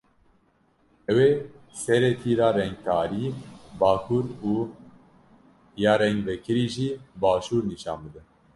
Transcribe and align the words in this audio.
Ew 1.11 1.17
ê 1.27 1.29
serê 1.81 2.11
tîra 2.21 2.49
rengtarî 2.57 3.25
bakur 3.81 4.25
û 4.53 4.53
ya 5.83 5.93
rengvekirî 6.01 6.67
jî 6.75 6.89
başûr 7.21 7.63
nîşan 7.71 7.99
bide. 8.03 8.21